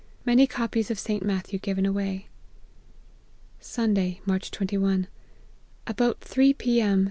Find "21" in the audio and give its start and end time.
4.49-5.05